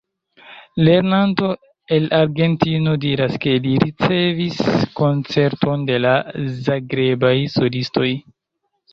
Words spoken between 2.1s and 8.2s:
Argentino diras, ke li ricevis koncerton de la Zagrebaj solistoj.